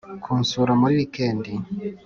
kunsura 0.23 0.71
muri 0.79 0.93
weekend” 0.99 1.43